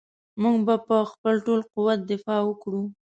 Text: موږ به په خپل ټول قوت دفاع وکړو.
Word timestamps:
موږ 0.41 0.57
به 0.67 0.75
په 0.87 0.97
خپل 1.11 1.35
ټول 1.45 1.61
قوت 1.73 1.99
دفاع 2.11 2.41
وکړو. 2.45 2.81